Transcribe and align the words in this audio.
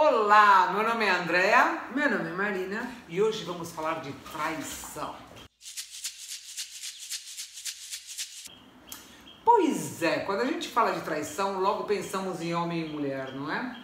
Olá, 0.00 0.70
meu 0.72 0.88
nome 0.88 1.06
é 1.06 1.10
Andréa 1.10 1.88
Meu 1.92 2.08
nome 2.08 2.30
é 2.30 2.32
Marina. 2.32 2.88
e 3.08 3.20
hoje 3.20 3.42
vamos 3.42 3.72
falar 3.72 4.00
de 4.00 4.12
traição. 4.32 5.16
Pois 9.44 10.00
é, 10.00 10.20
quando 10.20 10.42
a 10.42 10.44
gente 10.44 10.68
fala 10.68 10.92
de 10.92 11.00
traição, 11.00 11.58
logo 11.58 11.82
pensamos 11.82 12.40
em 12.40 12.54
homem 12.54 12.86
e 12.86 12.88
mulher, 12.88 13.34
não 13.34 13.50
é? 13.50 13.76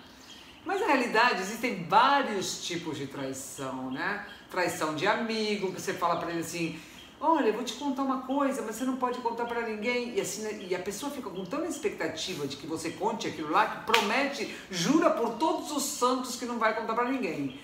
Mas 0.64 0.80
na 0.82 0.86
realidade 0.86 1.40
existem 1.42 1.82
vários 1.82 2.64
tipos 2.64 2.96
de 2.96 3.08
traição, 3.08 3.90
né? 3.90 4.24
Traição 4.48 4.94
de 4.94 5.08
amigo, 5.08 5.72
que 5.72 5.80
você 5.80 5.92
fala 5.92 6.20
pra 6.20 6.30
ele 6.30 6.42
assim: 6.42 6.80
Olha, 7.20 7.52
vou 7.52 7.64
te 7.64 7.74
contar 7.74 8.02
uma 8.02 8.22
coisa, 8.22 8.62
mas 8.62 8.76
você 8.76 8.84
não 8.84 8.96
pode 8.96 9.18
contar 9.20 9.46
pra 9.46 9.62
ninguém. 9.62 10.14
E, 10.14 10.20
assim, 10.20 10.42
né, 10.42 10.66
e 10.68 10.74
a 10.74 10.78
pessoa 10.78 11.10
fica 11.10 11.30
com 11.30 11.44
tanta 11.44 11.66
expectativa 11.66 12.46
de 12.46 12.56
que 12.56 12.66
você 12.66 12.90
conte 12.90 13.26
aquilo 13.26 13.50
lá, 13.50 13.66
que 13.66 13.92
promete, 13.92 14.54
jura 14.70 15.10
por 15.10 15.34
todos 15.34 15.70
os 15.72 15.84
santos 15.84 16.36
que 16.36 16.44
não 16.44 16.58
vai 16.58 16.74
contar 16.74 16.94
pra 16.94 17.04
ninguém. 17.04 17.58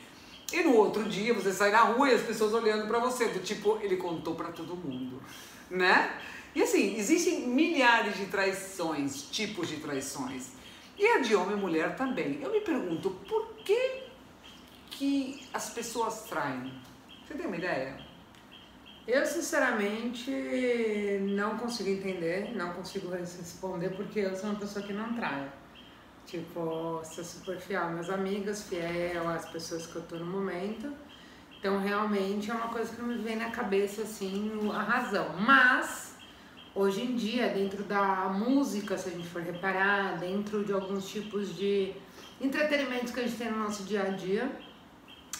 E 0.52 0.62
no 0.62 0.74
outro 0.74 1.05
dia 1.05 1.33
você 1.34 1.52
sai 1.52 1.71
na 1.71 1.83
rua 1.83 2.10
e 2.10 2.15
as 2.15 2.23
pessoas 2.23 2.52
olhando 2.55 2.87
pra 2.88 2.98
você, 2.98 3.29
do 3.29 3.41
tipo, 3.41 3.79
ele 3.83 3.97
contou 3.97 4.34
pra 4.34 4.51
todo 4.51 4.74
mundo, 4.74 5.23
né? 5.71 6.19
E 6.55 6.62
assim, 6.62 6.96
existem 6.96 7.46
milhares 7.46 8.16
de 8.16 8.27
traições, 8.27 9.23
tipos 9.30 9.69
de 9.69 9.77
traições. 9.77 10.48
E 10.98 11.07
a 11.07 11.19
de 11.19 11.37
homem 11.37 11.57
e 11.57 11.60
mulher 11.60 11.96
também. 11.96 12.41
Eu 12.43 12.51
me 12.51 12.60
pergunto, 12.60 13.10
por 13.29 13.55
que 13.65 14.02
que 14.91 15.46
as 15.55 15.71
pessoas 15.71 16.24
traem? 16.24 16.73
Você 17.27 17.35
tem 17.35 17.46
uma 17.46 17.57
ideia? 17.57 18.09
Eu, 19.12 19.27
sinceramente, 19.27 20.30
não 21.20 21.59
consigo 21.59 21.91
entender, 21.91 22.55
não 22.55 22.73
consigo 22.74 23.10
responder, 23.10 23.91
porque 23.96 24.20
eu 24.20 24.37
sou 24.37 24.51
uma 24.51 24.60
pessoa 24.60 24.87
que 24.87 24.92
não 24.92 25.12
trai. 25.14 25.51
Tipo, 26.24 27.01
sou 27.02 27.24
super 27.24 27.59
fiel 27.59 27.82
às 27.82 27.91
minhas 27.91 28.09
amigas, 28.09 28.62
fiel 28.68 29.28
às 29.28 29.46
pessoas 29.51 29.84
que 29.84 29.96
eu 29.96 30.02
tô 30.02 30.15
no 30.15 30.27
momento. 30.27 30.92
Então, 31.59 31.80
realmente, 31.80 32.52
é 32.52 32.54
uma 32.54 32.68
coisa 32.68 32.95
que 32.95 33.02
não 33.02 33.09
me 33.09 33.16
vem 33.16 33.35
na 33.35 33.51
cabeça, 33.51 34.02
assim, 34.02 34.52
a 34.73 34.80
razão. 34.80 35.35
Mas, 35.40 36.15
hoje 36.73 37.02
em 37.02 37.16
dia, 37.16 37.48
dentro 37.48 37.82
da 37.82 38.29
música, 38.29 38.96
se 38.96 39.09
a 39.09 39.13
gente 39.13 39.26
for 39.26 39.42
reparar, 39.42 40.18
dentro 40.20 40.65
de 40.65 40.73
alguns 40.73 41.10
tipos 41.10 41.57
de 41.57 41.92
entretenimentos 42.40 43.13
que 43.13 43.18
a 43.18 43.24
gente 43.24 43.37
tem 43.37 43.51
no 43.51 43.59
nosso 43.59 43.82
dia 43.82 44.04
a 44.04 44.10
dia, 44.10 44.48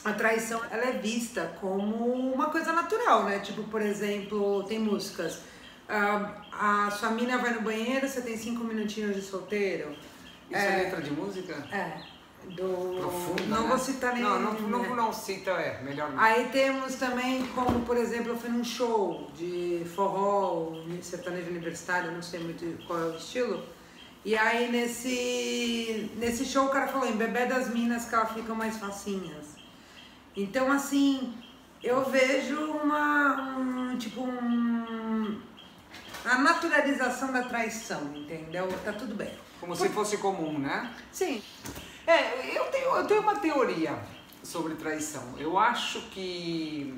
a 0.05 0.13
traição 0.13 0.61
ela 0.71 0.85
é 0.85 0.93
vista 0.93 1.53
como 1.61 2.07
uma 2.33 2.47
coisa 2.47 2.73
natural, 2.73 3.25
né? 3.25 3.39
Tipo, 3.41 3.65
por 3.65 3.83
exemplo, 3.83 4.63
tem 4.65 4.79
músicas. 4.79 5.41
ah, 5.89 6.87
a 6.87 6.91
sua 6.91 7.11
mina 7.11 7.39
vai 7.39 7.53
no 7.55 7.63
banheiro, 7.63 8.09
você 8.09 8.21
tem 8.21 8.37
cinco 8.37 8.65
minutinhos 8.65 9.15
de 9.15 9.23
solteiro. 9.23 9.91
Isso 10.51 10.59
é, 10.59 10.77
letra 10.77 11.01
de 11.01 11.11
música? 11.11 11.55
É. 11.73 12.01
Do. 12.57 12.97
Profunda, 12.99 13.43
não 13.49 13.63
né? 13.63 13.69
vou 13.69 13.79
citar 13.79 14.15
nenhum. 14.15 14.39
Não, 14.39 14.53
não, 14.55 14.69
não, 14.69 14.83
né? 14.83 14.89
não 14.95 15.13
cita, 15.13 15.51
é, 15.51 15.83
melhor 15.83 16.11
não. 16.11 16.19
Aí 16.19 16.49
temos 16.51 16.95
também, 16.95 17.47
como 17.49 17.81
por 17.81 17.97
exemplo, 17.99 18.31
eu 18.31 18.39
fui 18.39 18.49
num 18.49 18.65
show 18.65 19.31
de 19.37 19.83
forró, 19.95 20.73
sertanejo 21.03 21.51
universitário, 21.51 22.11
não 22.11 22.23
sei 22.23 22.41
muito 22.41 22.87
qual 22.87 22.99
é 22.99 23.05
o 23.11 23.17
estilo. 23.17 23.63
E 24.25 24.37
aí 24.37 24.73
nesse, 24.73 26.11
nesse 26.17 26.47
show 26.47 26.67
o 26.67 26.71
cara 26.71 26.89
falou, 26.89 27.07
em 27.07 27.17
bebê 27.17 27.45
das 27.47 27.69
minas 27.69 28.07
que 28.07 28.15
elas 28.15 28.33
ficam 28.33 28.57
mais 28.57 28.79
facinhas. 28.79 29.60
Então 30.43 30.73
assim, 30.73 31.35
eu 31.83 32.03
vejo 32.05 32.59
uma, 32.73 33.59
um, 33.59 33.99
tipo, 33.99 34.23
um, 34.23 35.39
a 36.25 36.39
naturalização 36.39 37.31
da 37.33 37.43
traição, 37.43 38.01
entendeu? 38.17 38.67
Tá 38.85 38.93
tudo 38.93 39.15
bem. 39.15 39.31
Como 39.61 39.77
se 39.77 39.89
fosse 39.91 40.17
comum, 40.17 40.59
né? 40.59 40.91
Sim. 41.13 41.43
É, 42.07 42.57
eu 42.57 42.65
tenho, 42.71 42.97
eu 42.97 43.07
tenho 43.07 43.21
uma 43.21 43.37
teoria 43.37 43.99
sobre 44.43 44.75
traição. 44.75 45.35
Eu 45.39 45.59
acho 45.59 46.01
que 46.09 46.95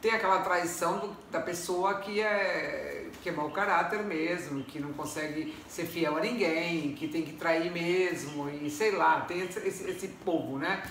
tem 0.00 0.12
aquela 0.12 0.40
traição 0.40 0.98
do- 1.00 1.16
da 1.30 1.40
pessoa 1.40 1.96
que 1.96 2.20
é, 2.22 3.08
que 3.22 3.28
é 3.28 3.32
mau 3.32 3.50
caráter 3.50 4.02
mesmo, 4.02 4.64
que 4.64 4.78
não 4.80 4.94
consegue 4.94 5.54
ser 5.68 5.84
fiel 5.84 6.16
a 6.16 6.20
ninguém, 6.20 6.94
que 6.94 7.06
tem 7.08 7.22
que 7.22 7.32
trair 7.34 7.70
mesmo, 7.70 8.48
e 8.48 8.70
sei 8.70 8.92
lá, 8.92 9.20
tem 9.22 9.40
esse, 9.42 9.58
esse, 9.60 9.90
esse 9.90 10.08
povo, 10.24 10.58
né? 10.58 10.82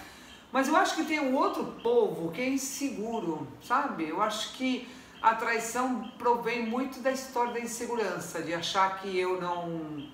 Mas 0.53 0.67
eu 0.67 0.75
acho 0.75 0.95
que 0.95 1.03
tem 1.03 1.19
um 1.19 1.35
outro 1.35 1.63
povo 1.81 2.31
que 2.31 2.39
é 2.39 2.47
inseguro, 2.47 3.47
sabe? 3.63 4.07
Eu 4.07 4.21
acho 4.21 4.53
que 4.53 4.87
a 5.19 5.33
traição 5.33 6.11
provém 6.19 6.63
muito 6.63 6.99
da 6.99 7.11
história 7.11 7.53
da 7.53 7.59
insegurança, 7.59 8.39
de 8.39 8.53
achar 8.53 9.01
que 9.01 9.17
eu 9.17 9.41
não 9.41 10.07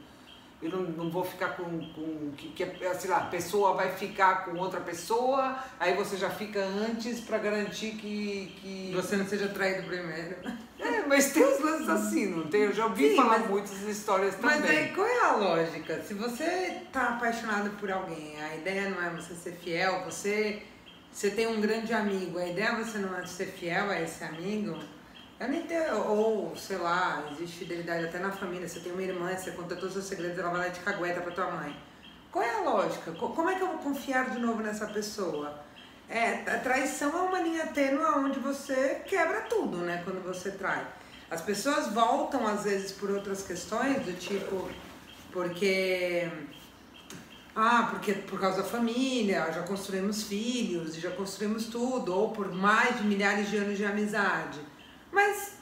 eu 0.61 0.69
não, 0.69 0.81
não 0.81 1.09
vou 1.09 1.23
ficar 1.23 1.55
com, 1.55 1.63
com 1.93 2.31
que, 2.35 2.49
que, 2.49 2.65
sei 2.99 3.09
lá, 3.09 3.17
a 3.17 3.25
pessoa 3.27 3.73
vai 3.75 3.91
ficar 3.93 4.43
com 4.45 4.57
outra 4.57 4.81
pessoa, 4.81 5.57
aí 5.79 5.93
você 5.95 6.17
já 6.17 6.29
fica 6.29 6.59
antes 6.59 7.21
pra 7.21 7.37
garantir 7.37 7.91
que, 7.91 8.53
que... 8.61 8.91
Você 8.93 9.15
não 9.15 9.25
seja 9.25 9.47
traído 9.47 9.87
primeiro. 9.87 10.35
É, 10.77 11.05
mas 11.07 11.31
tem 11.31 11.45
uns 11.45 11.59
lances 11.61 11.87
assim, 11.89 12.25
não 12.27 12.47
tem? 12.47 12.61
Eu 12.63 12.73
já 12.73 12.85
ouvi 12.87 13.09
Sim, 13.11 13.15
falar 13.15 13.39
mas- 13.39 13.49
muitas 13.49 13.81
histórias 13.83 14.35
Mas 14.41 14.55
também. 14.61 14.77
aí, 14.77 14.89
qual 14.93 15.07
é 15.07 15.19
a 15.25 15.35
lógica? 15.35 16.01
Se 16.03 16.13
você 16.13 16.81
tá 16.91 17.09
apaixonado 17.15 17.69
por 17.71 17.89
alguém, 17.91 18.41
a 18.41 18.55
ideia 18.55 18.89
não 18.89 19.01
é 19.01 19.09
você 19.11 19.33
ser 19.35 19.53
fiel, 19.53 20.03
você, 20.05 20.61
você 21.11 21.29
tem 21.31 21.47
um 21.47 21.61
grande 21.61 21.93
amigo, 21.93 22.37
a 22.37 22.45
ideia 22.47 22.67
é 22.69 22.75
você 22.75 22.97
não 22.97 23.17
é 23.17 23.25
ser 23.25 23.45
fiel 23.47 23.89
a 23.89 24.01
esse 24.01 24.23
amigo, 24.25 24.77
eu 25.39 25.47
nem 25.47 25.61
tenho, 25.63 25.95
ou, 26.07 26.55
sei 26.57 26.77
lá, 26.77 27.23
existe 27.31 27.59
fidelidade 27.59 28.05
até 28.05 28.19
na 28.19 28.31
família, 28.31 28.67
você 28.67 28.79
tem 28.79 28.91
uma 28.91 29.01
irmã, 29.01 29.35
você 29.35 29.51
conta 29.51 29.75
todos 29.75 29.89
os 29.95 30.03
seus 30.03 30.05
segredos, 30.05 30.37
ela 30.39 30.49
vai 30.49 30.59
lá 30.61 30.67
de 30.67 30.79
cagueta 30.81 31.21
pra 31.21 31.31
tua 31.31 31.51
mãe. 31.51 31.75
Qual 32.31 32.43
é 32.43 32.55
a 32.55 32.61
lógica? 32.61 33.11
Co- 33.13 33.29
Como 33.29 33.49
é 33.49 33.55
que 33.55 33.61
eu 33.61 33.67
vou 33.67 33.77
confiar 33.79 34.29
de 34.31 34.39
novo 34.39 34.61
nessa 34.61 34.85
pessoa? 34.87 35.63
É, 36.07 36.33
a 36.49 36.59
traição 36.59 37.09
é 37.17 37.21
uma 37.21 37.39
linha 37.39 37.67
tênue 37.67 38.03
onde 38.17 38.39
você 38.39 39.01
quebra 39.05 39.41
tudo, 39.41 39.77
né? 39.77 40.01
Quando 40.03 40.23
você 40.23 40.51
trai. 40.51 40.85
As 41.29 41.41
pessoas 41.41 41.93
voltam, 41.93 42.45
às 42.47 42.63
vezes, 42.63 42.91
por 42.91 43.11
outras 43.11 43.43
questões, 43.43 44.03
do 44.05 44.13
tipo, 44.19 44.67
porque. 45.31 46.27
Ah, 47.55 47.87
porque 47.91 48.13
por 48.13 48.39
causa 48.39 48.57
da 48.57 48.67
família, 48.67 49.51
já 49.51 49.63
construímos 49.63 50.23
filhos, 50.23 50.95
já 50.95 51.11
construímos 51.11 51.65
tudo, 51.65 52.13
ou 52.15 52.31
por 52.31 52.51
mais 52.53 52.97
de 52.99 53.03
milhares 53.05 53.49
de 53.49 53.57
anos 53.57 53.77
de 53.77 53.85
amizade. 53.85 54.59
Mas 55.11 55.53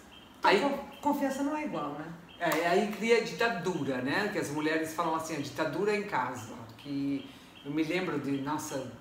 Aí- 0.43 0.59
co- 0.61 0.77
confiança 1.01 1.43
não 1.43 1.55
é 1.55 1.65
igual, 1.65 1.93
né? 1.93 2.05
É, 2.39 2.67
aí 2.67 2.91
cria 2.91 3.23
ditadura, 3.23 3.97
né? 4.01 4.29
Que 4.31 4.39
as 4.39 4.49
mulheres 4.49 4.93
falam 4.93 5.15
assim, 5.15 5.35
a 5.35 5.39
ditadura 5.39 5.95
em 5.95 6.03
casa. 6.03 6.53
Que 6.77 7.27
eu 7.65 7.71
me 7.71 7.83
lembro 7.83 8.19
de, 8.19 8.31
nossa, 8.41 8.91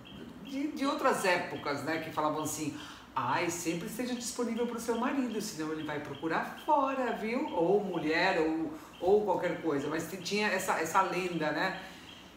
de, 0.44 0.68
de 0.72 0.86
outras 0.86 1.24
épocas, 1.24 1.84
né? 1.84 1.98
Que 1.98 2.10
falavam 2.10 2.42
assim, 2.42 2.76
ai, 3.14 3.50
sempre 3.50 3.86
esteja 3.88 4.14
disponível 4.14 4.66
para 4.66 4.76
o 4.76 4.80
seu 4.80 4.96
marido, 4.98 5.40
senão 5.40 5.72
ele 5.72 5.82
vai 5.82 6.00
procurar 6.00 6.58
fora, 6.64 7.12
viu? 7.12 7.46
Ou 7.54 7.84
mulher, 7.84 8.40
ou, 8.40 8.72
ou 9.00 9.24
qualquer 9.24 9.60
coisa. 9.60 9.86
Mas 9.88 10.10
tinha 10.22 10.48
essa, 10.48 10.80
essa 10.80 11.02
lenda, 11.02 11.52
né? 11.52 11.80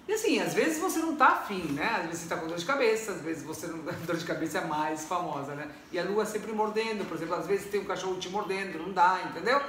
E 0.10 0.14
assim, 0.14 0.40
às 0.40 0.56
vezes 0.56 0.80
você 0.80 0.98
não 0.98 1.16
tá 1.16 1.28
afim, 1.28 1.62
né? 1.74 1.88
Às 2.00 2.06
vezes 2.08 2.22
você 2.22 2.30
tá 2.30 2.38
com 2.38 2.48
dor 2.48 2.58
de 2.58 2.66
cabeça, 2.66 3.12
às 3.12 3.22
vezes 3.22 3.44
você 3.44 3.68
não. 3.68 3.78
Dor 4.08 4.18
de 4.18 4.26
cabeça 4.26 4.58
é 4.58 4.66
mais 4.66 5.06
famosa, 5.06 5.54
né? 5.54 5.70
E 5.92 6.00
a 6.00 6.04
lua 6.04 6.26
sempre 6.26 6.52
mordendo, 6.52 7.08
por 7.08 7.16
exemplo, 7.16 7.36
às 7.36 7.46
vezes 7.46 7.70
tem 7.70 7.80
um 7.80 7.86
cachorro 7.86 8.18
te 8.18 8.28
mordendo, 8.28 8.80
não 8.80 8.92
dá, 8.92 9.22
entendeu? 9.30 9.62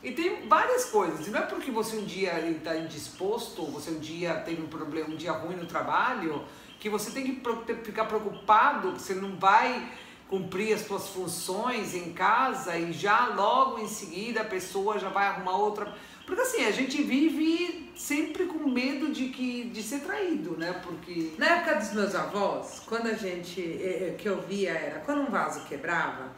E 0.00 0.12
tem 0.12 0.46
várias 0.46 0.84
coisas. 0.84 1.26
E 1.26 1.30
não 1.30 1.40
é 1.40 1.42
porque 1.42 1.72
você 1.72 1.96
um 1.96 2.04
dia 2.04 2.38
está 2.48 2.76
indisposto, 2.76 3.66
você 3.66 3.90
um 3.90 3.98
dia 3.98 4.34
teve 4.46 4.62
um 4.62 4.68
problema, 4.68 5.08
um 5.08 5.16
dia 5.16 5.32
ruim 5.32 5.56
no 5.56 5.66
trabalho, 5.66 6.44
que 6.78 6.88
você 6.88 7.10
tem 7.10 7.24
que 7.24 7.74
ficar 7.82 8.04
preocupado 8.04 8.92
que 8.92 9.02
você 9.02 9.14
não 9.14 9.34
vai 9.34 9.90
cumprir 10.28 10.72
as 10.74 10.82
suas 10.82 11.08
funções 11.08 11.94
em 11.94 12.12
casa 12.12 12.76
e 12.78 12.92
já 12.92 13.26
logo 13.26 13.80
em 13.80 13.88
seguida 13.88 14.42
a 14.42 14.44
pessoa 14.44 15.00
já 15.00 15.08
vai 15.08 15.26
arrumar 15.26 15.56
outra. 15.56 15.92
Porque 16.26 16.40
assim, 16.40 16.64
a 16.64 16.70
gente 16.70 17.02
vive 17.02 17.92
sempre 17.94 18.46
com 18.46 18.68
medo 18.68 19.12
de, 19.12 19.28
que, 19.28 19.64
de 19.64 19.82
ser 19.82 20.00
traído, 20.00 20.56
né? 20.56 20.72
Porque. 20.82 21.32
Na 21.38 21.46
época 21.46 21.74
dos 21.76 21.92
meus 21.92 22.14
avós, 22.14 22.82
quando 22.86 23.08
a 23.08 23.14
gente, 23.14 23.60
eh, 23.60 24.08
eh, 24.08 24.14
que 24.16 24.28
eu 24.28 24.40
via 24.42 24.72
era, 24.72 25.00
quando 25.00 25.22
um 25.22 25.30
vaso 25.30 25.64
quebrava, 25.66 26.32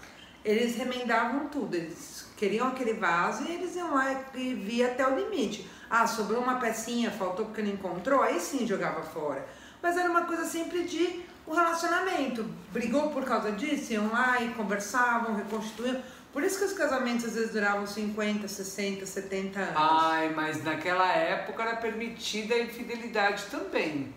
eles 0.45 0.77
remendavam 0.77 1.49
tudo, 1.49 1.75
eles 1.75 2.27
queriam 2.37 2.69
aquele 2.69 2.95
vaso 2.95 3.45
e 3.45 3.53
eles 3.53 3.75
iam 3.75 3.95
lá 3.95 4.25
e 4.35 4.55
via 4.55 4.89
até 4.89 5.07
o 5.07 5.17
limite. 5.17 5.69
Ah, 5.89 6.07
sobrou 6.07 6.43
uma 6.43 6.59
pecinha, 6.59 7.11
faltou 7.11 7.47
porque 7.47 7.63
não 7.63 7.71
encontrou, 7.71 8.23
aí 8.23 8.41
sim 8.41 8.67
jogava 8.67 9.03
fora. 9.03 9.47
Mas 9.81 9.97
era 9.97 10.11
uma 10.11 10.23
coisa 10.23 10.45
sempre 10.45 10.85
de 10.85 11.25
um 11.47 11.55
relacionamento. 11.55 12.45
Brigou 12.73 13.11
por 13.11 13.25
causa 13.25 13.53
disso, 13.53 13.93
iam 13.93 14.11
lá 14.11 14.41
e 14.43 14.51
conversavam, 14.51 15.35
reconstituíam. 15.35 16.03
Por 16.37 16.45
isso 16.45 16.59
que 16.59 16.67
os 16.67 16.75
casamentos 16.75 17.25
às 17.25 17.33
vezes 17.33 17.51
duravam 17.51 17.87
50, 17.87 18.47
60, 18.47 19.07
70 19.07 19.59
anos. 19.59 19.75
Ai, 19.75 20.35
mas 20.35 20.63
naquela 20.63 21.11
época 21.11 21.63
era 21.63 21.77
permitida 21.77 22.55
a 22.55 22.61
infidelidade 22.61 23.45
também. 23.45 24.13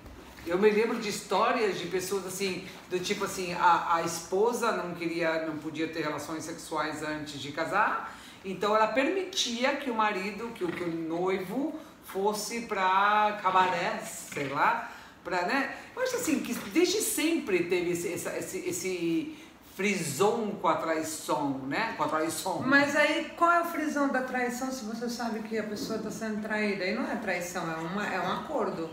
Eu 0.46 0.58
me 0.58 0.70
lembro 0.70 1.00
de 1.00 1.08
histórias 1.08 1.80
de 1.80 1.88
pessoas 1.88 2.28
assim, 2.28 2.68
do 2.90 3.00
tipo 3.00 3.24
assim, 3.24 3.54
a, 3.54 3.96
a 3.96 4.04
esposa 4.04 4.74
não 4.74 4.94
queria, 4.96 5.46
não 5.46 5.60
podia 5.60 5.88
ter 5.88 6.02
relações 6.02 6.44
sexuais 6.44 7.02
antes 7.04 7.40
de 7.40 7.54
casar, 7.54 8.14
então 8.44 8.76
ela 8.76 8.88
permitia 8.88 9.78
que 9.78 9.90
o 9.90 9.96
marido, 9.96 10.50
que 10.50 10.66
o, 10.66 10.68
que 10.68 10.84
o 10.84 10.92
noivo 10.92 11.80
fosse 12.04 12.64
pra 12.64 13.40
cabaré, 13.42 13.98
sei 14.04 14.50
lá, 14.50 14.92
Pra, 15.24 15.42
né? 15.44 15.76
Eu 15.96 16.02
acho 16.02 16.16
assim, 16.16 16.40
que 16.40 16.54
desde 16.70 17.02
sempre 17.02 17.66
teve 17.66 17.92
esse, 17.92 18.08
esse, 18.08 18.58
esse, 18.58 19.38
esse 19.70 19.76
frison 19.76 20.52
com 20.62 20.68
a 20.68 20.76
traição, 20.76 21.60
né? 21.68 21.94
Com 21.98 22.04
a 22.04 22.08
traição. 22.08 22.62
Mas 22.62 22.96
aí, 22.96 23.32
qual 23.38 23.52
é 23.52 23.62
o 23.62 23.66
frisão 23.66 24.10
da 24.10 24.22
traição 24.22 24.72
se 24.72 24.86
você 24.86 25.10
sabe 25.10 25.40
que 25.40 25.58
a 25.58 25.64
pessoa 25.64 25.98
está 25.98 26.12
sendo 26.12 26.42
traída? 26.42 26.84
Aí 26.84 26.96
não 26.96 27.10
é 27.10 27.16
traição, 27.16 27.70
é, 27.72 27.76
uma, 27.76 28.06
é 28.08 28.20
um 28.20 28.32
acordo. 28.32 28.90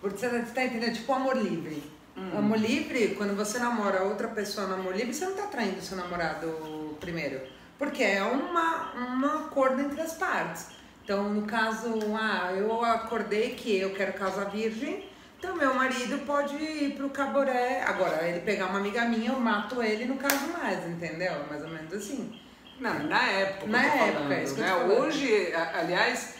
Porque 0.00 0.18
você 0.18 0.26
está 0.26 0.64
entendendo? 0.64 0.94
Tipo 0.94 1.12
amor 1.12 1.36
livre. 1.36 1.82
Hum. 2.16 2.38
Amor 2.38 2.58
livre, 2.58 3.14
quando 3.14 3.36
você 3.36 3.58
namora 3.58 4.04
outra 4.04 4.28
pessoa 4.28 4.66
no 4.66 4.74
amor 4.74 4.94
livre, 4.96 5.12
você 5.12 5.24
não 5.24 5.32
está 5.32 5.46
traindo 5.46 5.80
seu 5.82 5.96
namorado 5.96 6.96
primeiro. 7.00 7.40
Porque 7.78 8.02
é 8.02 8.22
uma, 8.22 8.94
um 8.94 9.44
acordo 9.44 9.80
entre 9.82 10.00
as 10.00 10.14
partes. 10.14 10.68
Então, 11.04 11.28
no 11.28 11.42
caso, 11.42 12.00
ah, 12.18 12.52
eu 12.52 12.82
acordei 12.82 13.54
que 13.54 13.76
eu 13.78 13.94
quero 13.94 14.14
casar 14.14 14.50
virgem, 14.50 15.04
então 15.38 15.56
meu 15.56 15.74
marido 15.74 16.24
pode 16.26 16.56
ir 16.56 16.94
pro 16.94 17.10
caboré. 17.10 17.82
Agora, 17.82 18.26
ele 18.26 18.40
pegar 18.40 18.66
uma 18.66 18.78
amiga 18.78 19.04
minha, 19.04 19.32
eu 19.32 19.40
mato 19.40 19.82
ele 19.82 20.06
no 20.06 20.16
caso 20.16 20.48
mais, 20.52 20.86
entendeu? 20.86 21.32
Mais 21.48 21.62
ou 21.62 21.68
menos 21.68 21.92
assim. 21.92 22.38
Não, 22.80 23.04
na 23.04 23.22
época. 23.22 23.66
Na 23.66 23.84
época, 23.84 24.12
falando, 24.12 24.32
é 24.32 24.44
isso 24.44 24.54
que 24.54 24.60
né? 24.60 24.74
Hoje, 24.74 25.52
aliás, 25.54 26.36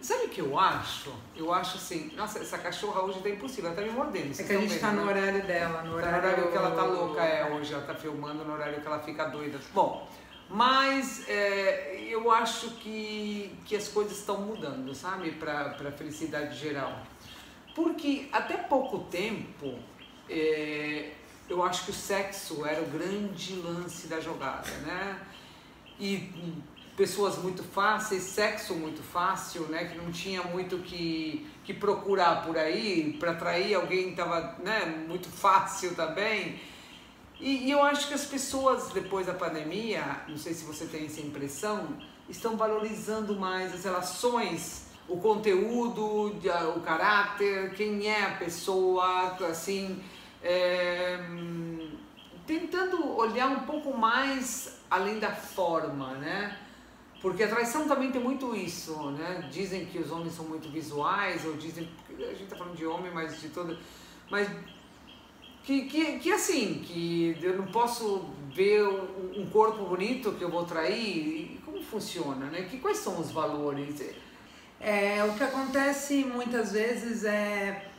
sabe 0.00 0.26
o 0.26 0.28
que 0.28 0.40
eu 0.40 0.58
acho? 0.58 1.12
Eu 1.34 1.52
acho 1.52 1.76
assim, 1.76 2.12
nossa, 2.16 2.38
essa 2.38 2.58
cachorra 2.58 3.02
hoje 3.02 3.20
tá 3.20 3.28
impossível, 3.28 3.66
ela 3.66 3.76
tá 3.76 3.82
me 3.82 3.90
mordendo. 3.90 4.32
É 4.32 4.42
que 4.42 4.52
a 4.52 4.58
gente 4.58 4.70
vendo, 4.70 4.80
tá 4.80 4.90
no 4.92 5.04
né? 5.04 5.12
horário 5.12 5.46
dela, 5.46 5.82
no 5.82 5.94
horário... 5.94 6.20
Tá 6.20 6.26
no 6.28 6.32
horário 6.32 6.50
que 6.50 6.56
ela 6.56 6.70
tá 6.70 6.84
louca, 6.84 7.22
é, 7.22 7.52
hoje 7.52 7.72
ela 7.72 7.82
tá 7.82 7.94
filmando 7.94 8.44
no 8.44 8.52
horário 8.54 8.80
que 8.80 8.86
ela 8.86 9.00
fica 9.00 9.26
doida. 9.26 9.58
Bom, 9.72 10.08
mas 10.48 11.28
é, 11.28 12.04
eu 12.08 12.30
acho 12.30 12.70
que, 12.76 13.56
que 13.64 13.74
as 13.74 13.88
coisas 13.88 14.18
estão 14.18 14.40
mudando, 14.40 14.94
sabe? 14.94 15.32
Para 15.32 15.76
a 15.88 15.92
felicidade 15.92 16.56
geral. 16.56 17.02
Porque 17.76 18.26
até 18.32 18.56
pouco 18.56 19.00
tempo, 19.00 19.74
é, 20.30 21.10
eu 21.46 21.62
acho 21.62 21.84
que 21.84 21.90
o 21.90 21.94
sexo 21.94 22.64
era 22.64 22.80
o 22.80 22.86
grande 22.86 23.54
lance 23.56 24.06
da 24.06 24.18
jogada, 24.18 24.70
né? 24.78 25.20
E 26.00 26.32
pessoas 26.96 27.36
muito 27.36 27.62
fáceis, 27.62 28.22
sexo 28.22 28.74
muito 28.74 29.02
fácil, 29.02 29.68
né? 29.68 29.84
Que 29.84 29.98
não 29.98 30.10
tinha 30.10 30.42
muito 30.42 30.78
que, 30.78 31.46
que 31.64 31.74
procurar 31.74 32.46
por 32.46 32.56
aí, 32.56 33.14
para 33.20 33.32
atrair 33.32 33.74
alguém 33.74 34.08
estava 34.08 34.56
né, 34.64 35.04
muito 35.06 35.28
fácil 35.28 35.94
também. 35.94 36.58
E, 37.38 37.66
e, 37.66 37.70
eu 37.70 37.82
acho 37.82 38.08
que 38.08 38.14
as 38.14 38.24
pessoas, 38.24 38.88
depois 38.88 39.26
da 39.26 39.34
pandemia, 39.34 40.22
não 40.26 40.38
sei 40.38 40.54
se 40.54 40.64
você 40.64 40.86
tem 40.86 41.04
essa 41.04 41.20
impressão, 41.20 41.98
estão 42.26 42.56
valorizando 42.56 43.38
mais 43.38 43.74
as 43.74 43.84
relações 43.84 44.85
o 45.08 45.16
conteúdo, 45.18 46.32
o 46.74 46.80
caráter, 46.80 47.72
quem 47.74 48.06
é 48.06 48.24
a 48.24 48.30
pessoa, 48.32 49.36
assim, 49.48 50.02
é, 50.42 51.18
tentando 52.46 53.16
olhar 53.16 53.48
um 53.48 53.60
pouco 53.60 53.96
mais 53.96 54.80
além 54.90 55.18
da 55.18 55.32
forma, 55.32 56.14
né? 56.14 56.58
Porque 57.20 57.42
a 57.42 57.48
traição 57.48 57.88
também 57.88 58.10
tem 58.10 58.20
muito 58.20 58.54
isso, 58.54 59.10
né? 59.12 59.48
Dizem 59.50 59.86
que 59.86 59.98
os 59.98 60.10
homens 60.10 60.34
são 60.34 60.44
muito 60.44 60.68
visuais, 60.68 61.44
ou 61.44 61.54
dizem, 61.54 61.88
a 62.10 62.34
gente 62.34 62.46
tá 62.46 62.56
falando 62.56 62.76
de 62.76 62.86
homem, 62.86 63.10
mas 63.12 63.40
de 63.40 63.48
todo, 63.48 63.76
mas 64.30 64.48
que, 65.64 65.86
que, 65.86 66.18
que 66.18 66.32
assim, 66.32 66.82
que 66.84 67.36
eu 67.42 67.56
não 67.56 67.66
posso 67.66 68.24
ver 68.54 68.86
um 69.36 69.46
corpo 69.50 69.84
bonito 69.84 70.32
que 70.32 70.42
eu 70.42 70.50
vou 70.50 70.64
trair, 70.64 71.60
como 71.64 71.82
funciona, 71.82 72.46
né? 72.46 72.62
Que, 72.62 72.78
quais 72.78 72.98
são 72.98 73.20
os 73.20 73.32
valores? 73.32 74.00
É, 74.80 75.24
o 75.24 75.34
que 75.34 75.42
acontece 75.42 76.24
muitas 76.24 76.72
vezes 76.72 77.24
é. 77.24 77.90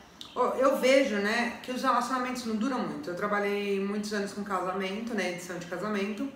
Eu 0.60 0.78
vejo, 0.78 1.16
né, 1.16 1.58
que 1.64 1.72
os 1.72 1.82
relacionamentos 1.82 2.44
não 2.44 2.54
duram 2.54 2.78
muito. 2.78 3.10
Eu 3.10 3.16
trabalhei 3.16 3.80
muitos 3.80 4.12
anos 4.12 4.32
com 4.32 4.44
casamento, 4.44 5.12
né, 5.12 5.32
edição 5.32 5.58
de 5.58 5.66
casamento. 5.66 6.28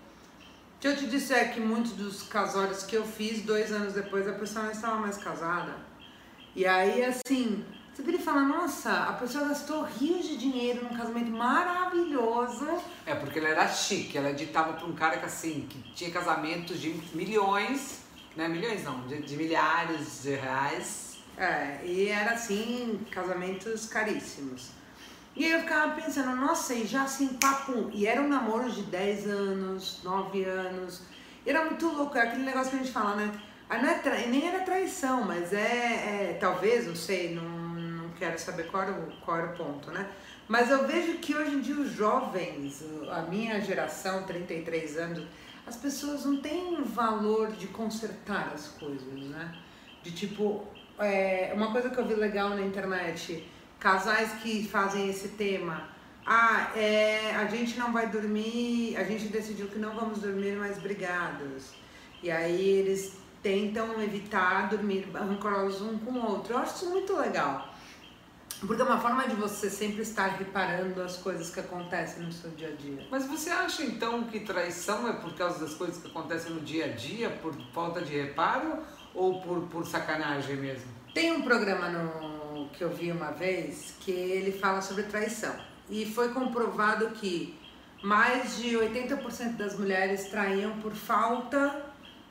Que 0.80 0.88
eu 0.88 0.96
te 0.96 1.06
disser 1.06 1.38
é 1.38 1.44
que 1.44 1.60
muitos 1.60 1.92
dos 1.92 2.24
casórios 2.24 2.82
que 2.82 2.96
eu 2.96 3.04
fiz, 3.04 3.42
dois 3.42 3.70
anos 3.70 3.92
depois, 3.92 4.26
a 4.26 4.32
pessoa 4.32 4.64
não 4.64 4.72
estava 4.72 4.96
mais 4.96 5.16
casada. 5.16 5.76
E 6.56 6.66
aí, 6.66 7.04
assim, 7.04 7.64
você 7.94 8.02
vira 8.02 8.16
e 8.16 8.20
fala, 8.20 8.40
nossa, 8.42 8.90
a 8.90 9.12
pessoa 9.12 9.46
gastou 9.46 9.84
rios 9.84 10.26
de 10.26 10.36
dinheiro 10.36 10.82
num 10.82 10.96
casamento 10.96 11.30
maravilhoso. 11.30 12.66
É, 13.06 13.14
porque 13.14 13.38
ela 13.38 13.50
era 13.50 13.68
chique, 13.68 14.18
ela 14.18 14.30
editava 14.30 14.72
para 14.72 14.86
um 14.86 14.94
cara 14.94 15.18
que, 15.18 15.26
assim, 15.26 15.68
que 15.70 15.78
tinha 15.94 16.10
casamentos 16.10 16.80
de 16.80 16.88
milhões 17.14 18.01
não 18.37 18.44
é 18.44 18.49
milhões 18.49 18.84
não, 18.84 19.06
de, 19.06 19.20
de 19.23 19.37
milhares 19.37 20.23
de 20.23 20.34
reais. 20.34 21.19
É, 21.37 21.81
e 21.84 22.08
era 22.08 22.32
assim, 22.32 23.00
casamentos 23.11 23.87
caríssimos. 23.87 24.70
E 25.34 25.46
aí 25.46 25.52
eu 25.52 25.61
ficava 25.61 25.94
pensando, 25.94 26.37
nossa, 26.37 26.75
e 26.75 26.87
já 26.87 27.05
assim, 27.05 27.29
papo. 27.29 27.90
E 27.93 28.06
era 28.06 28.20
um 28.20 28.29
namoro 28.29 28.70
de 28.70 28.82
10 28.82 29.26
anos, 29.29 30.00
9 30.05 30.44
anos. 30.44 31.02
E 31.44 31.50
era 31.50 31.64
muito 31.64 31.88
louco, 31.88 32.17
é 32.19 32.23
aquele 32.23 32.44
negócio 32.44 32.70
que 32.70 32.76
a 32.76 32.79
gente 32.81 32.93
fala, 32.93 33.17
né? 33.17 33.32
Ah, 33.69 33.79
não 33.79 33.88
é 33.88 33.94
tra... 33.94 34.14
Nem 34.26 34.46
era 34.46 34.61
traição, 34.61 35.25
mas 35.25 35.52
é, 35.52 35.56
é, 36.32 36.38
Talvez, 36.38 36.87
não 36.87 36.94
sei, 36.94 37.34
não, 37.34 37.43
não 37.43 38.11
quero 38.11 38.38
saber 38.38 38.70
qual 38.70 38.82
era, 38.82 38.93
o, 38.93 39.12
qual 39.25 39.38
era 39.38 39.46
o 39.52 39.56
ponto, 39.56 39.90
né? 39.90 40.11
Mas 40.46 40.70
eu 40.70 40.87
vejo 40.87 41.14
que 41.14 41.34
hoje 41.34 41.55
em 41.55 41.61
dia 41.61 41.76
os 41.76 41.93
jovens, 41.93 42.84
a 43.11 43.23
minha 43.23 43.58
geração, 43.62 44.25
33 44.25 44.99
anos, 44.99 45.25
as 45.66 45.76
pessoas 45.76 46.24
não 46.24 46.40
têm 46.40 46.82
valor 46.82 47.52
de 47.52 47.68
consertar 47.68 48.52
as 48.54 48.68
coisas, 48.68 49.20
né? 49.30 49.54
De 50.02 50.10
tipo, 50.10 50.64
é, 50.98 51.52
uma 51.54 51.70
coisa 51.70 51.90
que 51.90 51.98
eu 51.98 52.06
vi 52.06 52.14
legal 52.14 52.50
na 52.50 52.62
internet, 52.62 53.48
casais 53.78 54.32
que 54.42 54.66
fazem 54.66 55.08
esse 55.08 55.28
tema. 55.28 55.88
Ah, 56.26 56.72
é, 56.76 57.34
a 57.34 57.46
gente 57.46 57.78
não 57.78 57.92
vai 57.92 58.08
dormir, 58.08 58.96
a 58.96 59.04
gente 59.04 59.26
decidiu 59.26 59.68
que 59.68 59.78
não 59.78 59.94
vamos 59.94 60.20
dormir 60.20 60.56
mais 60.56 60.78
brigados. 60.78 61.72
E 62.22 62.30
aí 62.30 62.60
eles 62.60 63.16
tentam 63.42 64.00
evitar 64.00 64.68
dormir 64.68 65.08
rancorosos 65.12 65.82
um 65.82 65.98
com 65.98 66.12
o 66.12 66.30
outro. 66.30 66.54
Eu 66.54 66.58
acho 66.58 66.76
isso 66.76 66.90
muito 66.90 67.16
legal. 67.16 67.71
Porque 68.66 68.80
é 68.80 68.84
uma 68.84 69.00
forma 69.00 69.26
de 69.26 69.34
você 69.34 69.68
sempre 69.68 70.02
estar 70.02 70.28
reparando 70.28 71.02
as 71.02 71.16
coisas 71.16 71.50
que 71.50 71.58
acontecem 71.58 72.22
no 72.22 72.30
seu 72.30 72.50
dia 72.50 72.68
a 72.68 72.70
dia. 72.70 73.06
Mas 73.10 73.26
você 73.26 73.50
acha 73.50 73.82
então 73.82 74.22
que 74.24 74.38
traição 74.38 75.08
é 75.08 75.12
por 75.14 75.34
causa 75.34 75.58
das 75.58 75.74
coisas 75.74 76.00
que 76.00 76.08
acontecem 76.08 76.52
no 76.52 76.60
dia 76.60 76.84
a 76.84 76.88
dia, 76.88 77.28
por 77.28 77.52
falta 77.72 78.00
de 78.00 78.16
reparo 78.16 78.78
ou 79.14 79.42
por, 79.42 79.62
por 79.62 79.84
sacanagem 79.84 80.56
mesmo? 80.56 80.86
Tem 81.12 81.32
um 81.32 81.42
programa 81.42 81.88
no, 81.88 82.68
que 82.68 82.84
eu 82.84 82.90
vi 82.90 83.10
uma 83.10 83.32
vez 83.32 83.94
que 83.98 84.12
ele 84.12 84.52
fala 84.52 84.80
sobre 84.80 85.02
traição. 85.04 85.54
E 85.90 86.06
foi 86.06 86.28
comprovado 86.28 87.08
que 87.10 87.58
mais 88.00 88.58
de 88.58 88.76
80% 88.76 89.56
das 89.56 89.76
mulheres 89.76 90.28
traíam 90.28 90.78
por 90.78 90.92
falta 90.92 91.84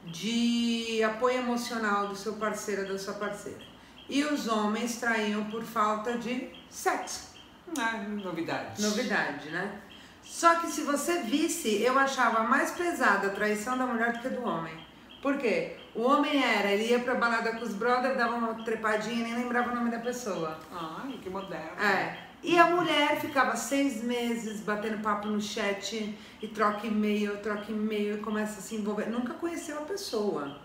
de 0.05 1.03
apoio 1.03 1.39
emocional 1.39 2.07
do 2.07 2.15
seu 2.15 2.33
parceiro 2.33 2.83
ou 2.83 2.87
da 2.87 2.97
sua 2.97 3.15
parceira 3.15 3.70
e 4.11 4.25
os 4.25 4.45
homens 4.45 4.97
traíam 4.97 5.45
por 5.45 5.63
falta 5.63 6.17
de 6.17 6.49
sexo. 6.69 7.31
Ah, 7.79 7.97
novidade. 7.97 8.81
Novidade, 8.81 9.49
né? 9.49 9.79
Só 10.21 10.55
que 10.55 10.67
se 10.67 10.81
você 10.81 11.21
visse, 11.23 11.81
eu 11.81 11.97
achava 11.97 12.43
mais 12.43 12.71
pesada 12.71 13.27
a 13.27 13.29
traição 13.29 13.77
da 13.77 13.87
mulher 13.87 14.11
do 14.11 14.19
que 14.19 14.27
do 14.27 14.43
homem. 14.43 14.73
Por 15.21 15.37
quê? 15.37 15.77
O 15.95 16.01
homem 16.01 16.43
era, 16.43 16.71
ele 16.71 16.91
ia 16.91 16.99
pra 16.99 17.15
balada 17.15 17.53
com 17.53 17.63
os 17.63 17.73
brothers, 17.73 18.17
dava 18.17 18.35
uma 18.35 18.53
trepadinha 18.65 19.19
e 19.19 19.23
nem 19.23 19.35
lembrava 19.35 19.71
o 19.71 19.75
nome 19.75 19.89
da 19.89 19.99
pessoa. 19.99 20.59
Ai, 20.71 21.17
que 21.23 21.29
moderno. 21.29 21.81
É. 21.81 22.17
E 22.43 22.57
a 22.57 22.67
mulher 22.67 23.17
ficava 23.21 23.55
seis 23.55 24.03
meses 24.03 24.59
batendo 24.61 25.01
papo 25.01 25.27
no 25.27 25.39
chat 25.39 26.17
e 26.41 26.47
troca 26.49 26.85
e-mail, 26.85 27.37
troca 27.37 27.71
e-mail 27.71 28.15
e 28.15 28.19
começa 28.19 28.59
a 28.59 28.61
se 28.61 28.75
envolver. 28.75 29.09
Nunca 29.09 29.35
conheceu 29.35 29.77
a 29.77 29.85
pessoa. 29.85 30.59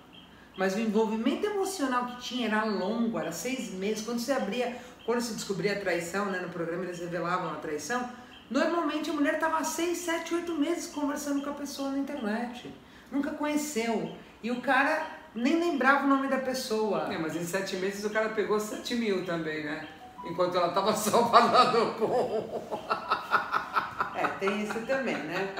Mas 0.57 0.75
o 0.75 0.81
envolvimento 0.81 1.47
emocional 1.47 2.07
que 2.07 2.21
tinha 2.21 2.49
era 2.49 2.65
longo, 2.65 3.19
era 3.19 3.31
seis 3.31 3.73
meses. 3.73 4.05
Quando 4.05 4.19
você 4.19 4.33
abria, 4.33 4.77
quando 5.05 5.21
se 5.21 5.35
descobria 5.35 5.73
a 5.75 5.81
traição, 5.81 6.27
né, 6.27 6.41
no 6.41 6.49
programa 6.49 6.85
eles 6.85 6.99
revelavam 6.99 7.53
a 7.53 7.57
traição, 7.57 8.09
normalmente 8.51 9.11
a 9.11 9.13
mulher 9.13 9.35
estava 9.35 9.63
seis, 9.65 9.99
sete, 9.99 10.35
oito 10.35 10.55
meses 10.55 10.87
conversando 10.87 11.43
com 11.43 11.51
a 11.51 11.55
pessoa 11.55 11.91
na 11.91 11.99
internet. 11.99 12.73
Nunca 13.13 13.33
conheceu. 13.33 14.17
E 14.43 14.51
o 14.51 14.61
cara 14.63 15.07
nem 15.35 15.61
lembrava 15.61 16.07
o 16.07 16.09
nome 16.09 16.29
da 16.29 16.39
pessoa. 16.39 17.13
É, 17.13 17.19
mas 17.19 17.37
em 17.37 17.45
sete 17.45 17.77
meses 17.77 18.05
o 18.05 18.11
cara 18.11 18.31
pegou 18.31 18.59
sete 18.59 18.95
mil 18.95 19.27
também, 19.27 19.65
né? 19.65 19.87
Enquanto 20.25 20.57
ela 20.57 20.69
estava 20.69 20.97
só 20.97 21.29
falando 21.31 21.99
com. 21.99 22.63
É, 24.19 24.27
tem 24.41 24.63
isso 24.63 24.81
também, 24.87 25.17
né? 25.17 25.55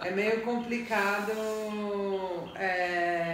É 0.00 0.10
meio 0.10 0.42
complicado. 0.42 1.32
É 2.54 3.31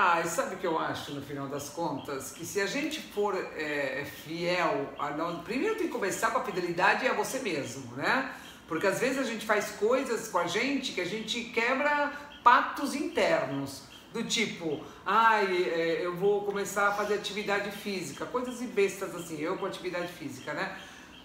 ah, 0.00 0.22
e 0.24 0.28
sabe 0.28 0.54
o 0.54 0.58
que 0.58 0.66
eu 0.66 0.78
acho 0.78 1.12
no 1.12 1.20
final 1.20 1.48
das 1.48 1.70
contas? 1.70 2.30
Que 2.30 2.46
se 2.46 2.60
a 2.60 2.66
gente 2.66 3.00
for 3.00 3.34
é, 3.34 4.06
fiel, 4.24 4.94
a 4.96 5.10
nós, 5.10 5.42
primeiro 5.42 5.74
tem 5.74 5.88
que 5.88 5.92
começar 5.92 6.30
com 6.30 6.38
a 6.38 6.44
fidelidade 6.44 7.04
a 7.08 7.12
você 7.14 7.40
mesmo, 7.40 7.96
né? 7.96 8.32
Porque 8.68 8.86
às 8.86 9.00
vezes 9.00 9.18
a 9.18 9.24
gente 9.24 9.44
faz 9.44 9.72
coisas 9.72 10.28
com 10.28 10.38
a 10.38 10.46
gente 10.46 10.92
que 10.92 11.00
a 11.00 11.04
gente 11.04 11.42
quebra 11.46 12.12
pactos 12.44 12.94
internos. 12.94 13.88
Do 14.12 14.22
tipo, 14.22 14.84
ai, 15.04 15.64
é, 15.64 16.06
eu 16.06 16.14
vou 16.14 16.44
começar 16.44 16.88
a 16.88 16.92
fazer 16.92 17.14
atividade 17.14 17.72
física, 17.72 18.24
coisas 18.24 18.62
e 18.62 18.66
bestas 18.68 19.16
assim, 19.16 19.40
eu 19.40 19.58
com 19.58 19.66
atividade 19.66 20.12
física, 20.12 20.54
né? 20.54 20.78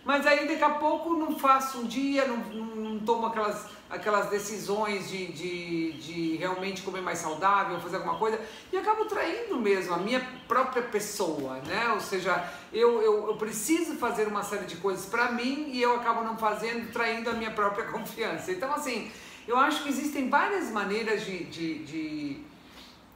Mas 0.05 0.27
aí 0.27 0.47
daqui 0.47 0.63
a 0.63 0.71
pouco 0.71 1.13
não 1.13 1.39
faço 1.39 1.79
um 1.79 1.85
dia, 1.85 2.27
não, 2.27 2.37
não, 2.37 2.75
não 2.75 2.99
tomo 2.99 3.27
aquelas, 3.27 3.67
aquelas 3.89 4.29
decisões 4.29 5.09
de, 5.09 5.27
de, 5.27 5.93
de 5.93 6.35
realmente 6.35 6.81
comer 6.81 7.01
mais 7.01 7.19
saudável, 7.19 7.79
fazer 7.79 7.97
alguma 7.97 8.17
coisa, 8.17 8.37
e 8.71 8.77
acabo 8.77 9.05
traindo 9.05 9.57
mesmo 9.57 9.93
a 9.93 9.97
minha 9.97 10.19
própria 10.45 10.83
pessoa, 10.83 11.55
né? 11.65 11.89
Ou 11.93 12.01
seja, 12.01 12.51
eu, 12.73 13.01
eu, 13.01 13.27
eu 13.27 13.37
preciso 13.37 13.95
fazer 13.95 14.27
uma 14.27 14.43
série 14.43 14.65
de 14.65 14.75
coisas 14.75 15.05
para 15.05 15.31
mim 15.31 15.69
e 15.71 15.81
eu 15.81 15.95
acabo 15.95 16.21
não 16.21 16.37
fazendo, 16.37 16.91
traindo 16.91 17.29
a 17.29 17.33
minha 17.33 17.51
própria 17.51 17.85
confiança. 17.91 18.51
Então, 18.51 18.73
assim, 18.73 19.09
eu 19.47 19.57
acho 19.57 19.83
que 19.83 19.89
existem 19.89 20.29
várias 20.29 20.69
maneiras 20.69 21.25
de, 21.25 21.45
de, 21.45 21.79
de, 21.85 22.37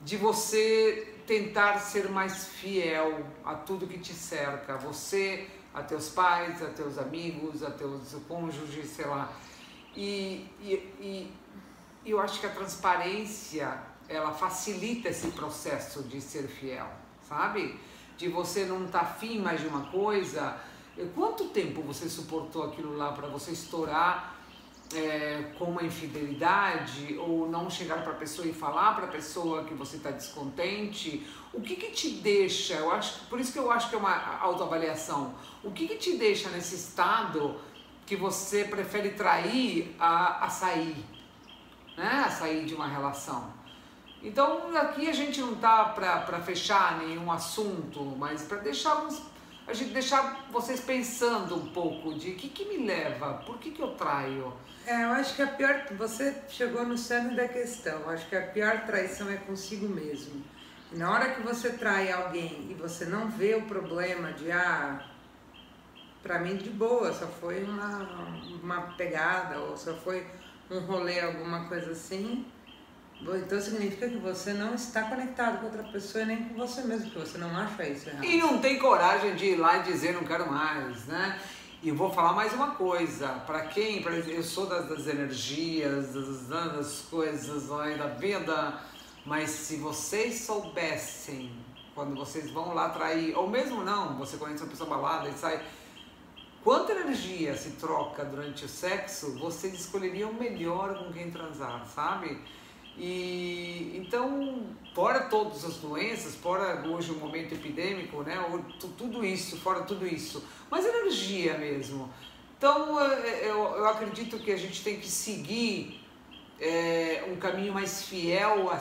de 0.01 0.15
você 0.15 1.15
tentar 1.27 1.79
ser 1.79 2.09
mais 2.09 2.47
fiel 2.47 3.25
a 3.43 3.55
tudo 3.55 3.85
que 3.85 3.99
te 3.99 4.13
cerca. 4.13 4.77
Você 4.77 5.45
a 5.77 5.83
teus 5.83 6.09
pais, 6.09 6.61
a 6.63 6.67
teus 6.67 6.97
amigos, 6.97 7.61
a 7.63 7.69
teus 7.69 8.15
cônjuges, 8.27 8.89
sei 8.89 9.05
lá. 9.05 9.31
E, 9.95 10.49
e, 10.59 10.73
e 10.99 11.31
eu 12.05 12.19
acho 12.19 12.39
que 12.39 12.47
a 12.47 12.49
transparência 12.49 13.77
ela 14.09 14.31
facilita 14.31 15.09
esse 15.09 15.27
processo 15.31 16.01
de 16.03 16.19
ser 16.19 16.47
fiel, 16.47 16.89
sabe? 17.27 17.79
De 18.17 18.27
você 18.27 18.65
não 18.65 18.85
estar 18.85 18.99
tá 18.99 19.05
afim 19.05 19.39
mais 19.39 19.61
de 19.61 19.67
uma 19.67 19.85
coisa. 19.91 20.57
Quanto 21.13 21.49
tempo 21.49 21.83
você 21.83 22.09
suportou 22.09 22.63
aquilo 22.63 22.97
lá 22.97 23.11
para 23.11 23.27
você 23.27 23.51
estourar 23.51 24.36
é, 24.93 25.53
com 25.57 25.65
uma 25.65 25.83
infidelidade 25.83 27.17
ou 27.17 27.49
não 27.49 27.69
chegar 27.69 28.03
para 28.03 28.13
a 28.13 28.15
pessoa 28.15 28.47
e 28.47 28.53
falar 28.53 28.95
para 28.95 29.05
a 29.05 29.09
pessoa 29.09 29.63
que 29.63 29.73
você 29.73 29.97
está 29.97 30.11
descontente? 30.11 31.25
O 31.53 31.61
que, 31.61 31.75
que 31.75 31.91
te 31.91 32.09
deixa? 32.11 32.75
Eu 32.75 32.91
acho, 32.91 33.25
por 33.25 33.39
isso 33.39 33.51
que 33.51 33.59
eu 33.59 33.71
acho 33.71 33.89
que 33.89 33.95
é 33.95 33.97
uma 33.97 34.37
autoavaliação. 34.39 35.35
O 35.63 35.71
que, 35.71 35.87
que 35.87 35.95
te 35.95 36.17
deixa 36.17 36.49
nesse 36.49 36.75
estado 36.75 37.59
que 38.05 38.15
você 38.15 38.63
prefere 38.63 39.09
trair 39.11 39.95
a, 39.99 40.45
a 40.45 40.49
sair, 40.49 40.95
né? 41.97 42.23
A 42.25 42.29
sair 42.29 42.65
de 42.65 42.73
uma 42.73 42.87
relação? 42.87 43.57
Então 44.21 44.75
aqui 44.75 45.07
a 45.09 45.13
gente 45.13 45.39
não 45.39 45.55
tá 45.55 45.85
para 45.85 46.41
fechar 46.41 46.97
nenhum 46.99 47.31
assunto, 47.31 48.01
mas 48.17 48.41
para 48.43 48.57
deixar 48.57 49.05
uns 49.05 49.21
a 49.67 49.73
gente 49.73 49.91
deixar 49.91 50.47
vocês 50.49 50.79
pensando 50.79 51.55
um 51.55 51.67
pouco 51.67 52.13
de 52.13 52.31
o 52.31 52.35
que, 52.35 52.47
que 52.47 52.65
me 52.65 52.85
leva, 52.85 53.33
por 53.45 53.57
que, 53.57 53.71
que 53.71 53.81
eu 53.81 53.89
traio? 53.95 54.53
É, 54.85 55.03
eu 55.03 55.09
acho 55.09 55.35
que 55.35 55.41
a 55.41 55.47
pior. 55.47 55.85
Você 55.97 56.33
chegou 56.47 56.85
no 56.85 56.97
cerne 56.97 57.35
da 57.35 57.47
questão. 57.47 57.99
Eu 57.99 58.09
acho 58.09 58.27
que 58.29 58.35
a 58.37 58.41
pior 58.41 58.85
traição 58.85 59.29
é 59.29 59.35
consigo 59.35 59.85
mesmo. 59.89 60.41
Na 60.93 61.11
hora 61.11 61.35
que 61.35 61.41
você 61.41 61.71
trai 61.71 62.09
alguém 62.09 62.67
e 62.71 62.73
você 62.73 63.03
não 63.03 63.29
vê 63.29 63.55
o 63.55 63.63
problema 63.63 64.31
de, 64.31 64.49
ah, 64.49 65.05
pra 66.23 66.39
mim 66.39 66.55
de 66.55 66.69
boa, 66.69 67.11
só 67.11 67.27
foi 67.27 67.65
uma, 67.65 68.07
uma 68.63 68.81
pegada 68.95 69.59
ou 69.59 69.75
só 69.75 69.93
foi 69.93 70.25
um 70.71 70.79
rolê, 70.79 71.19
alguma 71.19 71.67
coisa 71.67 71.91
assim, 71.91 72.45
então 73.21 73.59
significa 73.59 74.07
que 74.07 74.17
você 74.17 74.53
não 74.53 74.75
está 74.75 75.03
conectado 75.03 75.59
com 75.59 75.65
outra 75.65 75.83
pessoa 75.83 76.23
nem 76.23 76.43
com 76.43 76.55
você 76.55 76.81
mesmo, 76.83 77.09
que 77.09 77.17
você 77.17 77.37
não 77.37 77.55
acha 77.57 77.87
isso 77.87 78.09
errado. 78.09 78.23
E 78.23 78.37
não 78.37 78.59
tem 78.59 78.77
coragem 78.77 79.35
de 79.35 79.45
ir 79.45 79.55
lá 79.55 79.77
e 79.77 79.83
dizer 79.83 80.13
não 80.13 80.23
quero 80.23 80.51
mais, 80.51 81.05
né? 81.05 81.39
E 81.81 81.91
vou 81.91 82.11
falar 82.11 82.33
mais 82.33 82.53
uma 82.53 82.71
coisa, 82.71 83.27
para 83.45 83.61
quem, 83.67 84.01
pra, 84.01 84.11
eu 84.13 84.43
sou 84.43 84.65
das, 84.65 84.87
das 84.89 85.07
energias, 85.07 86.13
das, 86.13 86.47
das 86.47 87.01
coisas 87.09 87.67
da 87.67 88.07
vida, 88.07 88.81
mas 89.25 89.49
se 89.49 89.77
vocês 89.77 90.41
soubessem, 90.41 91.51
quando 91.93 92.15
vocês 92.15 92.49
vão 92.49 92.73
lá 92.73 92.89
trair, 92.89 93.37
ou 93.37 93.47
mesmo 93.47 93.83
não, 93.83 94.17
você 94.17 94.37
conhece 94.37 94.63
uma 94.63 94.69
pessoa 94.69 94.89
balada 94.89 95.29
e 95.29 95.33
sai, 95.33 95.63
quanta 96.63 96.93
energia 96.93 97.55
se 97.55 97.71
troca 97.71 98.25
durante 98.25 98.65
o 98.65 98.69
sexo, 98.69 99.37
vocês 99.37 99.73
escolheriam 99.73 100.33
melhor 100.33 100.97
com 100.97 101.11
quem 101.11 101.29
transar, 101.29 101.85
sabe? 101.85 102.41
E 102.97 103.93
então, 103.95 104.65
fora 104.95 105.21
todas 105.21 105.63
as 105.63 105.77
doenças, 105.77 106.35
fora 106.35 106.83
hoje 106.87 107.11
o 107.11 107.15
momento 107.15 107.53
epidêmico, 107.53 108.23
né? 108.23 108.35
Tudo 108.97 109.23
isso, 109.23 109.57
fora 109.57 109.81
tudo 109.81 110.07
isso, 110.07 110.43
mas 110.69 110.85
energia 110.85 111.57
mesmo. 111.57 112.11
Então, 112.57 112.99
eu, 112.99 113.57
eu 113.75 113.87
acredito 113.87 114.39
que 114.39 114.51
a 114.51 114.57
gente 114.57 114.83
tem 114.83 114.99
que 114.99 115.07
seguir 115.07 116.03
é, 116.59 117.23
um 117.31 117.35
caminho 117.35 117.71
mais 117.71 118.03
fiel 118.03 118.71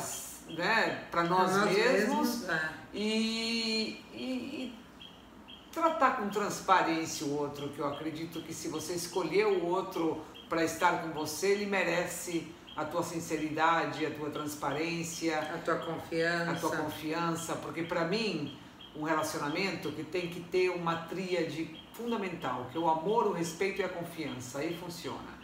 né, 0.48 1.06
para 1.10 1.24
nós, 1.24 1.54
nós, 1.54 1.70
mesmos, 1.70 2.38
mesmos 2.38 2.48
é. 2.48 2.70
e, 2.94 4.02
e, 4.14 4.22
e 4.22 4.74
tratar 5.72 6.16
com 6.16 6.28
transparência 6.30 7.26
o 7.26 7.36
outro, 7.38 7.68
que 7.68 7.78
eu 7.78 7.86
acredito 7.86 8.40
que 8.40 8.54
se 8.54 8.68
você 8.68 8.94
escolher 8.94 9.46
o 9.46 9.66
outro 9.66 10.24
para 10.48 10.64
estar 10.64 11.02
com 11.02 11.10
você, 11.10 11.48
ele 11.48 11.66
merece 11.66 12.50
a 12.76 12.84
tua 12.84 13.02
sinceridade, 13.02 14.04
a 14.04 14.10
tua 14.10 14.30
transparência, 14.30 15.38
a 15.38 15.58
tua 15.58 15.76
confiança, 15.76 16.50
a 16.50 16.54
tua 16.54 16.76
confiança, 16.76 17.54
porque 17.56 17.82
para 17.82 18.04
mim 18.04 18.56
um 18.94 19.02
relacionamento 19.02 19.90
que 19.92 20.02
tem 20.02 20.28
que 20.28 20.40
ter 20.40 20.70
uma 20.70 20.96
tríade 20.96 21.78
fundamental, 21.92 22.68
que 22.70 22.78
é 22.78 22.80
o 22.80 22.88
amor, 22.88 23.26
o 23.26 23.32
respeito 23.32 23.80
e 23.80 23.84
a 23.84 23.88
confiança, 23.88 24.58
aí 24.58 24.76
funciona. 24.76 25.36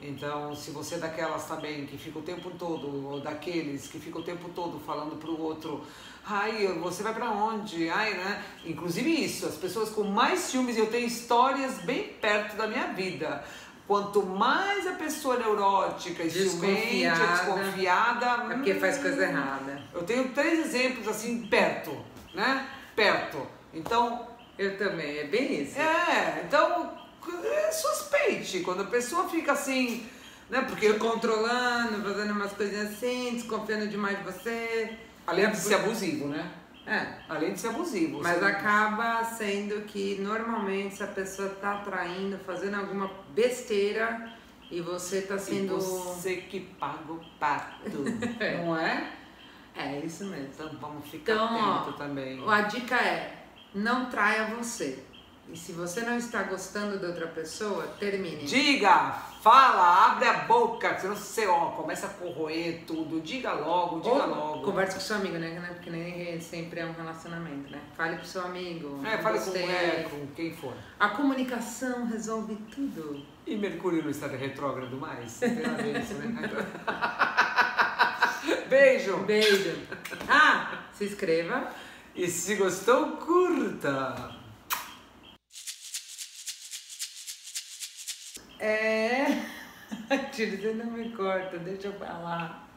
Então, 0.00 0.54
se 0.54 0.70
você 0.70 0.94
é 0.94 0.98
daquelas 0.98 1.44
também 1.46 1.84
que 1.84 1.98
fica 1.98 2.20
o 2.20 2.22
tempo 2.22 2.50
todo, 2.56 3.06
ou 3.06 3.20
daqueles 3.20 3.88
que 3.88 3.98
fica 3.98 4.18
o 4.18 4.22
tempo 4.22 4.48
todo 4.50 4.78
falando 4.78 5.16
para 5.16 5.28
o 5.28 5.40
outro, 5.40 5.84
ai, 6.24 6.68
você 6.80 7.02
vai 7.02 7.12
para 7.12 7.30
onde? 7.30 7.88
Ai, 7.90 8.14
né? 8.14 8.44
Inclusive 8.64 9.10
isso, 9.10 9.46
as 9.46 9.56
pessoas 9.56 9.90
com 9.90 10.04
mais 10.04 10.40
ciúmes, 10.40 10.76
eu 10.76 10.86
tenho 10.88 11.06
histórias 11.06 11.78
bem 11.78 12.12
perto 12.20 12.56
da 12.56 12.68
minha 12.68 12.92
vida. 12.92 13.44
Quanto 13.88 14.22
mais 14.22 14.86
a 14.86 14.92
pessoa 14.92 15.38
neurótica 15.38 16.22
e 16.22 16.28
desconfiada, 16.28 17.26
desconfiada 17.26 18.26
é 18.26 18.54
porque 18.54 18.72
hum, 18.74 18.80
faz 18.80 18.98
coisa 18.98 19.24
errada. 19.24 19.82
Eu 19.94 20.02
tenho 20.02 20.28
três 20.28 20.66
exemplos 20.66 21.08
assim 21.08 21.46
perto, 21.46 21.96
né? 22.34 22.68
Perto. 22.94 23.46
Então. 23.72 24.28
Eu 24.58 24.76
também, 24.76 25.18
é 25.18 25.24
bem 25.24 25.62
isso. 25.62 25.78
É, 25.78 26.42
então 26.46 26.98
é 27.44 27.72
suspeite. 27.72 28.60
Quando 28.60 28.82
a 28.82 28.86
pessoa 28.86 29.26
fica 29.26 29.52
assim, 29.52 30.06
né? 30.50 30.60
Porque. 30.68 30.92
Te 30.92 30.98
controlando, 30.98 32.02
fazendo 32.02 32.32
umas 32.32 32.52
coisinhas 32.52 32.92
assim, 32.92 33.36
desconfiando 33.36 33.88
demais 33.88 34.18
de 34.18 34.24
você. 34.24 34.98
Além 35.26 35.50
de 35.50 35.56
ser 35.56 35.76
abusivo, 35.76 36.28
né? 36.28 36.50
É. 36.88 37.18
Além 37.28 37.52
de 37.52 37.60
ser 37.60 37.68
abusivo. 37.68 38.20
Mas 38.22 38.42
acaba 38.42 39.22
sendo 39.24 39.82
que 39.82 40.16
normalmente 40.20 40.96
se 40.96 41.02
a 41.02 41.08
pessoa 41.08 41.50
tá 41.50 41.76
traindo, 41.78 42.38
fazendo 42.38 42.76
alguma 42.76 43.10
besteira 43.34 44.32
e 44.70 44.80
você 44.80 45.22
tá 45.22 45.38
sendo. 45.38 45.74
E 45.74 45.78
você 45.78 46.36
que 46.36 46.60
paga 46.60 47.12
o 47.12 47.20
pato. 47.38 48.04
é. 48.40 48.64
Não 48.64 48.76
é? 48.76 49.12
É 49.76 50.00
isso 50.00 50.24
mesmo. 50.24 50.48
Então 50.54 50.70
vamos 50.80 51.06
ficar 51.06 51.34
então, 51.34 51.74
atento 51.74 51.90
ó, 51.90 51.92
também. 51.92 52.42
A 52.48 52.62
dica 52.62 52.96
é: 52.96 53.44
não 53.74 54.06
traia 54.06 54.46
você. 54.46 55.04
E 55.50 55.56
se 55.56 55.72
você 55.72 56.02
não 56.02 56.18
está 56.18 56.42
gostando 56.42 56.98
de 56.98 57.06
outra 57.06 57.26
pessoa, 57.26 57.84
termine. 57.98 58.44
Diga, 58.44 59.12
fala, 59.40 60.12
abre 60.12 60.28
a 60.28 60.40
boca, 60.40 60.98
senão 60.98 61.16
você 61.16 61.46
ó, 61.46 61.70
começa 61.70 62.06
a 62.06 62.10
corroer 62.10 62.82
tudo. 62.86 63.18
Diga 63.22 63.52
logo, 63.54 64.00
diga 64.00 64.14
Ou 64.14 64.28
logo. 64.28 64.64
Converse 64.66 64.96
com 64.96 65.00
seu 65.00 65.16
amigo, 65.16 65.38
né? 65.38 65.58
Porque 65.72 65.88
nem 65.88 66.38
sempre 66.38 66.80
é 66.80 66.84
um 66.84 66.92
relacionamento, 66.92 67.70
né? 67.70 67.80
Fale 67.96 68.16
pro 68.16 68.26
seu 68.26 68.42
amigo. 68.42 69.00
É, 69.06 69.16
fale 69.18 69.40
com, 69.40 69.56
é, 69.56 70.06
com 70.10 70.26
quem 70.36 70.54
for. 70.54 70.74
A 71.00 71.08
comunicação 71.08 72.06
resolve 72.06 72.54
tudo. 72.70 73.24
E 73.46 73.56
Mercúrio 73.56 74.02
não 74.02 74.10
está 74.10 74.28
de 74.28 74.36
retrógrado 74.36 74.98
mais? 74.98 75.38
Tem 75.38 75.64
a 75.64 75.70
ver 75.70 75.98
isso, 75.98 76.12
né? 76.14 76.50
Beijo! 78.68 79.16
Beijo! 79.18 79.78
Ah, 80.28 80.82
se 80.92 81.06
inscreva. 81.06 81.72
E 82.14 82.28
se 82.28 82.56
gostou, 82.56 83.12
curta! 83.16 84.37
É. 88.58 89.26
Tira, 90.32 90.56
você 90.56 90.72
não 90.74 90.86
me 90.86 91.10
corta, 91.10 91.58
deixa 91.58 91.88
eu 91.88 91.92
falar. 91.94 92.67